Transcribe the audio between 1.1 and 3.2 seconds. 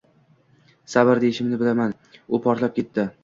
deyishimni bilaman, u portlab ketdi: